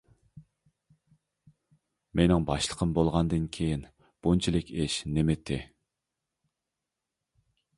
مېنىڭ 2.19 2.47
باشلىقىم 2.47 2.95
بولغاندىن 2.99 3.45
كېيىن 3.59 3.85
بۇنچىلىك 4.29 4.73
ئىش 4.87 4.97
نېمىتى؟! 5.19 5.59